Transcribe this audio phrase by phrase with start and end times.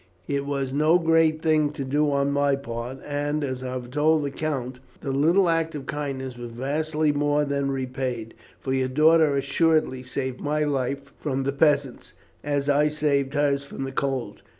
[0.27, 4.23] It was no great thing to do on my part; and, as I have told
[4.23, 9.35] the count, the little act of kindness was vastly more than repaid, for your daughter
[9.35, 14.41] assuredly saved my life from the peasants, as I saved hers from the cold.